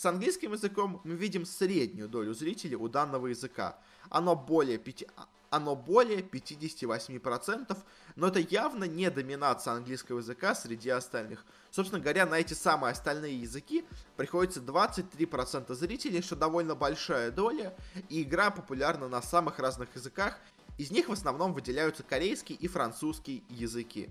с 0.00 0.06
английским 0.06 0.52
языком 0.52 1.02
мы 1.04 1.14
видим 1.14 1.44
среднюю 1.44 2.08
долю 2.08 2.32
зрителей 2.32 2.74
у 2.74 2.88
данного 2.88 3.26
языка. 3.26 3.78
Оно 4.08 4.34
более 4.34 4.78
5... 4.78 5.04
оно 5.50 5.74
более 5.76 6.20
58%, 6.20 7.76
но 8.16 8.28
это 8.28 8.38
явно 8.38 8.84
не 8.84 9.10
доминация 9.10 9.74
английского 9.74 10.18
языка 10.18 10.54
среди 10.54 10.88
остальных. 10.90 11.44
Собственно 11.70 12.00
говоря, 12.00 12.24
на 12.24 12.36
эти 12.38 12.54
самые 12.54 12.92
остальные 12.92 13.40
языки 13.40 13.84
приходится 14.16 14.60
23% 14.60 15.74
зрителей, 15.74 16.22
что 16.22 16.36
довольно 16.36 16.74
большая 16.74 17.30
доля, 17.30 17.74
и 18.08 18.22
игра 18.22 18.50
популярна 18.50 19.08
на 19.08 19.20
самых 19.20 19.58
разных 19.58 19.88
языках, 19.94 20.38
из 20.78 20.90
них 20.90 21.08
в 21.08 21.12
основном 21.12 21.52
выделяются 21.52 22.02
корейский 22.02 22.54
и 22.54 22.68
французский 22.68 23.44
языки. 23.50 24.08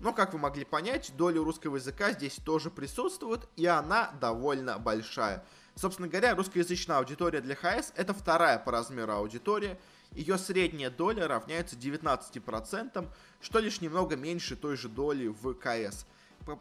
Но, 0.00 0.14
как 0.14 0.32
вы 0.32 0.38
могли 0.38 0.64
понять, 0.64 1.12
доля 1.16 1.42
русского 1.42 1.76
языка 1.76 2.12
здесь 2.12 2.36
тоже 2.36 2.70
присутствует, 2.70 3.46
и 3.56 3.66
она 3.66 4.12
довольно 4.18 4.78
большая. 4.78 5.44
Собственно 5.74 6.08
говоря, 6.08 6.34
русскоязычная 6.34 6.96
аудитория 6.96 7.40
для 7.40 7.54
ХС 7.54 7.92
это 7.94 8.14
вторая 8.14 8.58
по 8.58 8.72
размеру 8.72 9.12
аудитория. 9.12 9.78
Ее 10.12 10.38
средняя 10.38 10.90
доля 10.90 11.28
равняется 11.28 11.76
19%, 11.76 13.08
что 13.40 13.58
лишь 13.60 13.80
немного 13.80 14.16
меньше 14.16 14.56
той 14.56 14.76
же 14.76 14.88
доли 14.88 15.28
в 15.28 15.54
КС. 15.54 16.06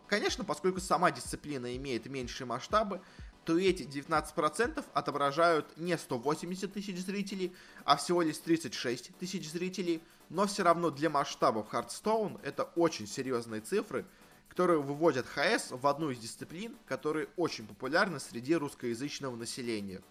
Конечно, 0.07 0.43
поскольку 0.43 0.81
сама 0.81 1.09
дисциплина 1.09 1.75
имеет 1.75 2.05
меньшие 2.07 2.45
масштабы, 2.45 3.01
то 3.45 3.57
эти 3.57 3.83
19% 3.83 4.85
отображают 4.93 5.77
не 5.77 5.97
180 5.97 6.71
тысяч 6.71 6.99
зрителей, 6.99 7.55
а 7.85 7.95
всего 7.95 8.21
лишь 8.21 8.37
36 8.37 9.17
тысяч 9.17 9.49
зрителей, 9.49 10.03
но 10.29 10.45
все 10.45 10.63
равно 10.63 10.91
для 10.91 11.09
масштабов 11.09 11.73
Hearthstone 11.73 12.39
это 12.43 12.63
очень 12.75 13.07
серьезные 13.07 13.61
цифры, 13.61 14.05
которые 14.47 14.81
выводят 14.81 15.25
ХС 15.27 15.71
в 15.71 15.85
одну 15.87 16.11
из 16.11 16.19
дисциплин, 16.19 16.75
которые 16.87 17.27
очень 17.35 17.67
популярны 17.67 18.19
среди 18.19 18.55
русскоязычного 18.55 19.35
населения. 19.35 20.01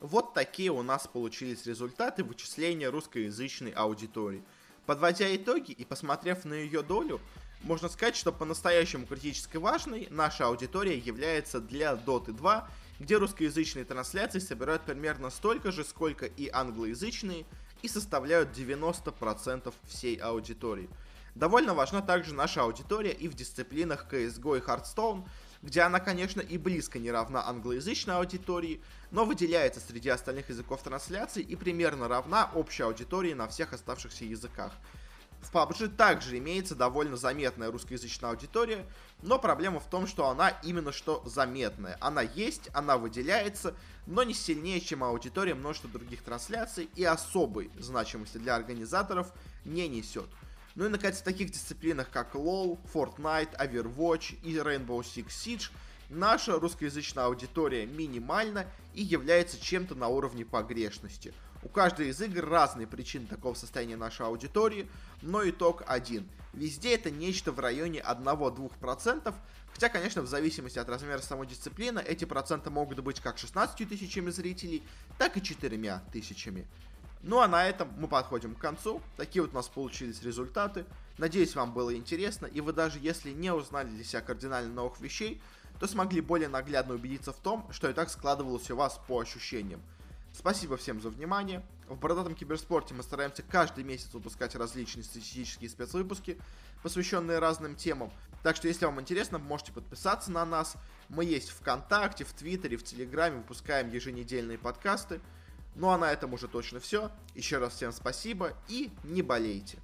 Вот 0.00 0.34
такие 0.34 0.72
у 0.72 0.82
нас 0.82 1.06
получились 1.06 1.64
результаты 1.66 2.24
вычисления 2.24 2.88
русскоязычной 2.88 3.70
аудитории. 3.70 4.42
Подводя 4.84 5.34
итоги 5.34 5.70
и 5.70 5.84
посмотрев 5.84 6.44
на 6.44 6.54
ее 6.54 6.82
долю, 6.82 7.20
можно 7.62 7.88
сказать, 7.88 8.16
что 8.16 8.32
по-настоящему 8.32 9.06
критически 9.06 9.58
важной 9.58 10.08
наша 10.10 10.46
аудитория 10.46 10.98
является 10.98 11.60
для 11.60 11.92
Dota 11.92 12.32
2, 12.32 12.68
где 12.98 13.16
русскоязычные 13.16 13.84
трансляции 13.84 14.40
собирают 14.40 14.82
примерно 14.82 15.30
столько 15.30 15.70
же, 15.70 15.84
сколько 15.84 16.26
и 16.26 16.48
англоязычные, 16.52 17.46
и 17.82 17.88
составляют 17.88 18.56
90% 18.56 19.72
всей 19.86 20.16
аудитории. 20.16 20.88
Довольно 21.34 21.74
важна 21.74 22.02
также 22.02 22.34
наша 22.34 22.62
аудитория 22.62 23.12
и 23.12 23.28
в 23.28 23.34
дисциплинах 23.34 24.06
CSGO 24.10 24.58
и 24.58 24.60
Hearthstone, 24.60 25.26
где 25.62 25.82
она, 25.82 26.00
конечно, 26.00 26.40
и 26.40 26.58
близко 26.58 26.98
не 26.98 27.10
равна 27.10 27.46
англоязычной 27.48 28.16
аудитории, 28.16 28.82
но 29.10 29.24
выделяется 29.24 29.80
среди 29.80 30.08
остальных 30.08 30.50
языков 30.50 30.82
трансляции 30.82 31.42
и 31.42 31.56
примерно 31.56 32.08
равна 32.08 32.50
общей 32.54 32.82
аудитории 32.82 33.32
на 33.32 33.48
всех 33.48 33.72
оставшихся 33.72 34.24
языках. 34.24 34.72
В 35.42 35.52
PUBG 35.52 35.88
также 35.96 36.38
имеется 36.38 36.76
довольно 36.76 37.16
заметная 37.16 37.70
русскоязычная 37.70 38.30
аудитория, 38.30 38.86
но 39.22 39.38
проблема 39.38 39.80
в 39.80 39.90
том, 39.90 40.06
что 40.06 40.28
она 40.28 40.50
именно 40.62 40.92
что 40.92 41.22
заметная. 41.26 41.98
Она 42.00 42.22
есть, 42.22 42.70
она 42.72 42.96
выделяется, 42.96 43.74
но 44.06 44.22
не 44.22 44.34
сильнее, 44.34 44.80
чем 44.80 45.02
аудитория 45.02 45.54
множества 45.54 45.90
других 45.90 46.22
трансляций 46.22 46.88
и 46.94 47.04
особой 47.04 47.70
значимости 47.78 48.38
для 48.38 48.54
организаторов 48.54 49.32
не 49.64 49.88
несет. 49.88 50.28
Ну 50.76 50.86
и, 50.86 50.88
наконец, 50.88 51.18
в 51.18 51.24
таких 51.24 51.50
дисциплинах, 51.50 52.08
как 52.10 52.34
LoL, 52.34 52.78
Fortnite, 52.92 53.58
Overwatch 53.58 54.40
и 54.42 54.54
Rainbow 54.54 55.00
Six 55.00 55.26
Siege, 55.28 55.70
наша 56.08 56.58
русскоязычная 56.58 57.24
аудитория 57.24 57.84
минимальна 57.84 58.66
и 58.94 59.02
является 59.02 59.60
чем-то 59.60 59.94
на 59.96 60.08
уровне 60.08 60.44
погрешности. 60.44 61.34
У 61.62 61.68
каждой 61.68 62.08
из 62.08 62.20
игр 62.20 62.44
разные 62.44 62.88
причины 62.88 63.26
такого 63.26 63.54
состояния 63.54 63.96
нашей 63.96 64.26
аудитории, 64.26 64.88
но 65.22 65.48
итог 65.48 65.84
один. 65.86 66.28
Везде 66.52 66.94
это 66.94 67.10
нечто 67.10 67.52
в 67.52 67.60
районе 67.60 68.00
1-2%, 68.00 69.34
хотя, 69.72 69.88
конечно, 69.88 70.22
в 70.22 70.26
зависимости 70.26 70.80
от 70.80 70.88
размера 70.88 71.20
самой 71.20 71.46
дисциплины, 71.46 72.00
эти 72.00 72.24
проценты 72.24 72.70
могут 72.70 72.98
быть 73.00 73.20
как 73.20 73.38
16 73.38 73.88
тысячами 73.88 74.30
зрителей, 74.30 74.82
так 75.18 75.36
и 75.36 75.42
4 75.42 76.00
тысячами. 76.12 76.66
Ну 77.22 77.38
а 77.38 77.46
на 77.46 77.64
этом 77.68 77.88
мы 77.96 78.08
подходим 78.08 78.56
к 78.56 78.58
концу. 78.58 79.00
Такие 79.16 79.42
вот 79.42 79.52
у 79.52 79.54
нас 79.54 79.68
получились 79.68 80.22
результаты. 80.22 80.84
Надеюсь, 81.18 81.54
вам 81.54 81.72
было 81.72 81.94
интересно, 81.94 82.46
и 82.46 82.60
вы 82.60 82.72
даже 82.72 82.98
если 82.98 83.30
не 83.30 83.52
узнали 83.52 83.88
для 83.88 84.02
себя 84.02 84.20
кардинально 84.22 84.74
новых 84.74 85.00
вещей, 85.00 85.40
то 85.78 85.86
смогли 85.86 86.20
более 86.20 86.48
наглядно 86.48 86.94
убедиться 86.94 87.32
в 87.32 87.36
том, 87.36 87.68
что 87.70 87.88
и 87.88 87.92
так 87.92 88.10
складывалось 88.10 88.68
у 88.72 88.76
вас 88.76 89.00
по 89.06 89.20
ощущениям. 89.20 89.80
Спасибо 90.32 90.76
всем 90.78 91.00
за 91.00 91.10
внимание. 91.10 91.62
В 91.88 91.98
Бородатом 91.98 92.34
Киберспорте 92.34 92.94
мы 92.94 93.02
стараемся 93.02 93.42
каждый 93.42 93.84
месяц 93.84 94.12
выпускать 94.14 94.54
различные 94.54 95.04
статистические 95.04 95.68
спецвыпуски, 95.68 96.38
посвященные 96.82 97.38
разным 97.38 97.76
темам. 97.76 98.10
Так 98.42 98.56
что, 98.56 98.66
если 98.66 98.86
вам 98.86 99.00
интересно, 99.00 99.38
можете 99.38 99.72
подписаться 99.72 100.32
на 100.32 100.44
нас. 100.46 100.76
Мы 101.10 101.26
есть 101.26 101.50
в 101.50 101.60
ВКонтакте, 101.60 102.24
в 102.24 102.32
Твиттере, 102.32 102.78
в 102.78 102.82
Телеграме, 102.82 103.38
выпускаем 103.38 103.90
еженедельные 103.90 104.58
подкасты. 104.58 105.20
Ну 105.74 105.90
а 105.90 105.98
на 105.98 106.10
этом 106.10 106.32
уже 106.32 106.48
точно 106.48 106.80
все. 106.80 107.10
Еще 107.34 107.58
раз 107.58 107.74
всем 107.74 107.92
спасибо 107.92 108.56
и 108.68 108.90
не 109.04 109.20
болейте. 109.20 109.78